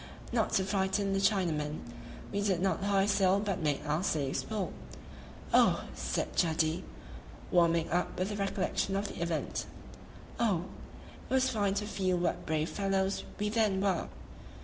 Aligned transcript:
Not 0.31 0.53
to 0.53 0.63
frighten 0.63 1.13
the 1.13 1.19
Chinamen, 1.19 1.81
we 2.31 2.41
did 2.41 2.59
not 2.59 2.83
hoist 2.85 3.17
sail 3.17 3.39
but 3.39 3.61
made 3.61 3.85
our 3.85 4.01
slaves 4.03 4.41
pull. 4.43 4.73
"Oh!" 5.53 5.83
said 5.93 6.35
Jadee, 6.35 6.83
warming 7.51 7.87
up 7.91 8.17
with 8.17 8.29
the 8.29 8.35
recollection 8.35 8.95
of 8.95 9.09
the 9.09 9.21
event 9.21 9.67
"oh! 10.39 10.65
it 11.29 11.31
was 11.31 11.49
fine 11.51 11.75
to 11.75 11.85
feel 11.85 12.17
what 12.17 12.47
brave 12.47 12.69
fellows 12.71 13.25
we 13.37 13.49
then 13.49 13.79
were!" 13.79 14.07